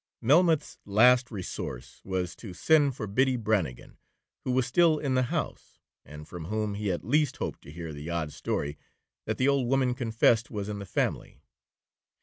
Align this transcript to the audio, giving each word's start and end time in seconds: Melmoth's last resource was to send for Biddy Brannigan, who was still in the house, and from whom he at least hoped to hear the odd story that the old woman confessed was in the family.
Melmoth's 0.19 0.79
last 0.83 1.29
resource 1.29 2.01
was 2.03 2.35
to 2.37 2.55
send 2.55 2.95
for 2.95 3.05
Biddy 3.05 3.35
Brannigan, 3.35 3.99
who 4.43 4.49
was 4.51 4.65
still 4.65 4.97
in 4.97 5.13
the 5.13 5.21
house, 5.29 5.77
and 6.03 6.27
from 6.27 6.45
whom 6.45 6.73
he 6.73 6.91
at 6.91 7.05
least 7.05 7.37
hoped 7.37 7.61
to 7.61 7.71
hear 7.71 7.93
the 7.93 8.09
odd 8.09 8.31
story 8.33 8.79
that 9.27 9.37
the 9.37 9.47
old 9.47 9.67
woman 9.67 9.93
confessed 9.93 10.49
was 10.49 10.69
in 10.69 10.79
the 10.79 10.87
family. 10.87 11.43